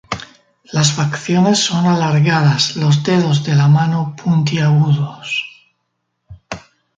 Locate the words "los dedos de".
2.75-3.53